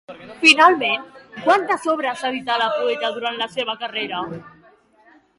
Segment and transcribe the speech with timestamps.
[0.43, 1.01] Finalment,
[1.41, 4.23] quantes obres edità la poeta durant la seva carrera?